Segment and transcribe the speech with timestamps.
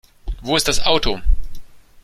[0.41, 1.21] Wo ist das Auto?